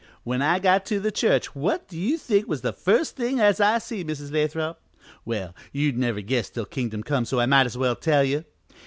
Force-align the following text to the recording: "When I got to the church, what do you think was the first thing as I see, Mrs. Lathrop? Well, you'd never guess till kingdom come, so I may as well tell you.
"When 0.23 0.41
I 0.41 0.57
got 0.57 0.83
to 0.87 0.99
the 0.99 1.11
church, 1.11 1.55
what 1.55 1.87
do 1.87 1.95
you 1.95 2.17
think 2.17 2.47
was 2.47 2.61
the 2.61 2.73
first 2.73 3.15
thing 3.15 3.39
as 3.39 3.61
I 3.61 3.77
see, 3.77 4.03
Mrs. 4.03 4.31
Lathrop? 4.31 4.81
Well, 5.25 5.53
you'd 5.71 5.95
never 5.95 6.21
guess 6.21 6.49
till 6.49 6.65
kingdom 6.65 7.03
come, 7.03 7.23
so 7.23 7.39
I 7.39 7.45
may 7.45 7.61
as 7.63 7.77
well 7.77 7.95
tell 7.95 8.23
you. 8.23 8.43